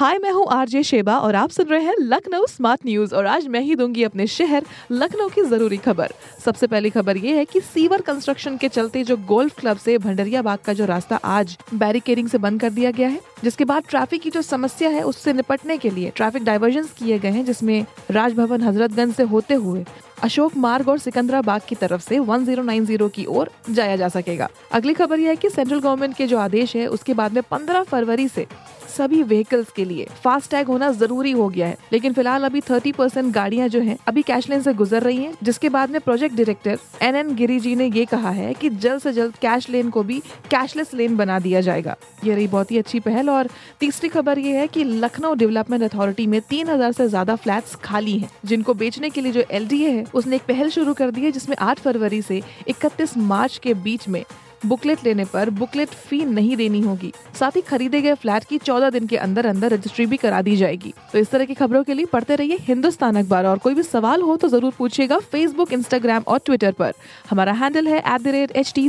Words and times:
हाय, 0.00 0.18
मैं 0.18 0.30
हूँ 0.30 0.46
RJ 0.50 0.82
Sheba 0.82 1.16
और 1.18 1.34
आप 1.34 1.50
सुन 1.50 1.66
रहे 1.66 1.84
हैं 1.84 1.94
लखनऊ 2.00 2.46
स्मार्ट 2.46 2.86
न्यूज़ 2.86 3.14
और 3.14 3.26
आज 3.26 3.46
मैं 3.48 3.60
ही 3.60 3.74
दूँगी 3.76 4.02
अपने 4.04 4.26
शहर 4.26 4.64
लखनऊ 4.92 5.28
की 5.28 5.42
ज़रूरी 5.42 5.76
खबर। 5.76 6.12
सबसे 6.44 6.66
पहली 6.66 6.90
खबर 6.90 7.16
ये 7.16 7.36
है 7.36 7.44
कि 7.44 7.60
सीवर 7.60 8.00
कंस्ट्रक्शन 8.00 8.56
के 8.56 8.68
चलते 8.68 9.04
जो 9.04 9.16
गोल्फ 9.28 9.58
क्लब 9.60 9.76
से 9.76 9.98
भंडरिया 9.98 10.42
बाग 10.42 10.58
का 10.58 10.72
जो 10.72 10.84
रास्ता 10.84 11.16
आज 11.16 11.56
बैरिकेडिंग 11.74 12.28
से 12.28 12.38
बंद 12.38 12.60
कर 12.60 12.70
दिया 12.70 12.90
गया 12.90 13.08
है, 13.08 13.20
जिसके 13.44 13.64
बाद 13.64 13.84
ट्रैफ़िक 13.88 14.22
की 14.22 14.30
जो 14.30 14.42
समस्या 14.42 14.90
है 14.90 15.02
उससे 15.02 15.32
निपटने 15.32 15.78
के 15.78 15.90
लिए 15.90 16.12
ट्रैफ़िक 16.16 16.44
डाइवर्जन 16.44 16.88
किए 16.98 17.18
गए 17.18 17.30
हैं, 17.30 17.44
जिसमें 17.44 17.84
राजभवन 18.10 18.62
हजरतगंज 18.62 19.14
से 19.14 19.22
होते 19.24 19.54
हुए 19.56 19.84
अशोक 20.22 20.56
मार्ग 20.56 20.88
और 20.88 20.98
सिकंदराबाग 20.98 21.60
की 21.68 21.74
तरफ़ 21.74 22.00
से 22.02 22.18
1090 22.18 23.08
की 23.10 23.24
ओर 23.26 23.50
जाया 23.70 23.96
जा 23.96 24.08
सकेगा। 24.08 24.48
अगली 24.72 24.94
खबर 24.94 25.20
यह 25.20 25.28
है 25.28 25.36
कि 25.36 25.50
सेंट्रल 25.50 25.78
गवर्नमेंट 25.80 26.16
के 26.16 26.26
जो 26.26 26.38
आदेश 26.38 26.76
है, 26.76 26.86
उसके 26.86 27.14
बाद 27.14 27.32
में 27.32 27.42
15 27.42 27.82
फरवरी 27.82 28.28
से 28.28 28.46
सभी 28.90 29.22
व्हीकल्स 29.24 29.70
के 29.70 29.84
लिए। 29.84 30.06
फास्ट 30.24 30.50
टैग 30.50 30.66
होना 30.66 30.90
ज़रूरी 30.92 31.30
हो 31.32 31.48
गया 31.48 31.66
है। 31.66 31.76
लेकिन 31.92 32.12
फ़िलहाल 32.12 32.44
अभी 32.44 32.60
30 32.62 32.92
परसेंट 32.92 33.32
गाड़ियाँ 33.34 33.68
जो 33.68 33.80
है, 33.80 33.96
अभी 34.08 34.22
कैश 34.22 34.48
लेन 34.50 34.62
से 34.62 34.72
गुजर 34.74 35.02
रही 35.02 35.16
हैं, 35.16 35.32
जिसके 35.42 35.68
बाद 35.68 35.90
में 35.90 36.00
project 36.00 36.36
director 36.36 36.78
N 37.02 37.16
N 37.16 37.34
Giri 37.34 37.58
ji 37.60 37.74
ने 37.74 37.86
ये 37.88 38.04
कहा 38.04 38.30
है 38.30 38.52
कि 38.54 38.70
जल्द 38.70 39.02
से 39.02 39.12
जल्द 39.12 39.36
कैश 39.36 39.68
लेन 39.70 39.90
को 39.90 40.02
भी 40.02 40.18
कैशलेस 40.50 40.94
लेन 40.94 41.16
बना 41.16 41.38
दिया 41.38 41.60
जाएगा। 41.60 41.96
ये 42.24 42.34
रही 42.34 42.46
बहुत 42.48 42.72
ही 42.72 42.78
अच्छी 42.78 43.00
पहल 43.00 43.30
और 43.30 43.48
तीसरी 43.80 44.08
खबर 44.08 44.38
ये 44.38 44.56
है 44.56 44.66
की 44.68 44.84
लखनऊ 44.84 45.34
डेवलपमेंट 45.34 45.82
अथॉरिटी 45.84 46.26
में 46.26 46.40
तीन 46.40 46.68
हज़ार 46.68 46.92
से 46.92 47.08
ज़्यादा 47.08 47.36
फ्लैट 47.36 47.74
खाली 47.82 48.18
है, 48.18 48.28
जिनको 48.44 48.74
बेचने 48.74 49.10
के 49.10 49.20
लिए 49.20 49.32
जो 49.32 49.42
LDA 49.54 49.88
है, 49.88 50.04
उसने 50.14 50.36
एक 50.36 50.42
पहल 50.42 50.70
शुरू 50.70 50.94
कर 50.94 51.10
दी 51.10 51.20
है, 51.20 51.30
जिसमें 51.32 51.56
आठ 51.58 51.80
फरवरी 51.80 52.22
से 52.22 52.42
इकतीस 52.68 53.16
मार्च 53.16 53.58
के 53.58 53.74
बीच 53.76 54.08
में 54.08 54.24
बुकलेट 54.66 55.04
लेने 55.04 55.24
पर 55.24 55.50
बुकलेट 55.50 55.88
फ़ी 55.88 56.24
नहीं 56.24 56.56
देनी 56.56 56.80
होगी। 56.80 57.12
साथ 57.38 57.56
ही 57.56 57.60
खरीदे 57.60 58.00
गए 58.00 58.14
फ्लैट 58.14 58.44
की 58.44 58.58
14 58.58 58.90
दिन 58.90 59.06
के 59.06 59.16
अंदर 59.16 59.46
अंदर 59.46 59.72
रजिस्ट्री 59.72 60.06
भी 60.06 60.16
करा 60.16 60.40
दी 60.42 60.56
जाएगी। 60.56 60.92
तो 61.12 61.18
इस 61.18 61.30
तरह 61.30 61.44
की 61.44 61.54
खबरों 61.54 61.82
के 61.84 61.94
लिए 61.94 62.06
पढ़ते 62.12 62.36
रहिए 62.36 62.58
हिंदुस्तान 62.62 63.16
अखबार। 63.16 63.46
और 63.46 63.58
कोई 63.58 63.74
भी 63.74 63.82
सवाल 63.82 64.22
हो 64.22 64.36
तो 64.36 64.48
ज़रूर 64.48 64.72
पूछिएगा 64.78 65.18
फेसबुक 65.32 65.72
इंस्टाग्राम 65.72 66.22
और 66.28 66.40
ट्विटर 66.46 66.72
पर। 66.72 66.92
हमारा 67.30 67.52
हैंडल 67.52 67.88
है 67.88 67.98
at 67.98 68.20
the 68.20 68.28
rate 68.28 68.50
H 68.56 68.72
T 68.74 68.88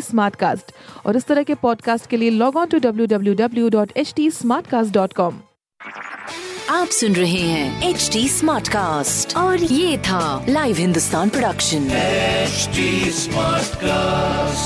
और 1.06 1.18
इस 1.18 1.26
तरह 1.28 1.44
के 1.44 1.56
पॉडकास्ट 1.62 2.10
के 2.10 2.18
लिए 2.18 2.30
log 2.30 2.58
on 2.58 2.68
to 2.68 2.80
W 2.80 3.06
W 3.08 3.34
W 3.36 3.70
dot 3.70 3.92
H 3.98 4.14
T 4.16 4.30
dot 4.92 5.14
com 5.14 5.40
आप 6.70 6.88
सुन 6.88 7.14
रहे 7.16 7.40
हैं 7.42 7.90
एच 7.90 8.10
डी 8.14 8.28
स्मार्ट 8.30 8.68
कास्ट 8.68 9.36
और 9.38 9.64
ये 9.64 9.98
था 10.08 10.46
live 10.50 10.76
Hindustan 10.78 11.30
production 11.30 11.88
HD 12.52 12.84
Smartcast. 13.16 14.61